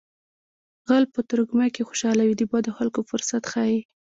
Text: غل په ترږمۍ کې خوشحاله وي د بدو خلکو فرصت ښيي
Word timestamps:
غل 0.87 1.05
په 1.13 1.19
ترږمۍ 1.29 1.69
کې 1.75 1.87
خوشحاله 1.89 2.23
وي 2.25 2.35
د 2.37 2.43
بدو 2.51 2.71
خلکو 2.77 2.99
فرصت 3.09 3.43
ښيي 3.51 3.79